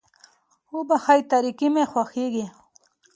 [0.75, 2.45] وبښئ تاريکي مې خوښېږي.